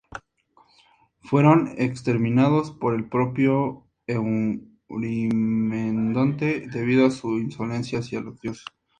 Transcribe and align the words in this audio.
Pero 0.01 0.23
fueron 1.19 1.75
exterminados 1.77 2.71
por 2.71 2.95
el 2.95 3.07
propio 3.07 3.85
Eurimedonte 4.07 6.61
debido 6.67 7.05
a 7.05 7.11
su 7.11 7.37
insolencia 7.37 7.99
hacia 7.99 8.21
los 8.21 8.41
dioses. 8.41 8.65